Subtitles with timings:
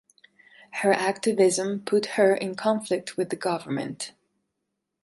[0.81, 4.13] Her activism put her in conflict with the government.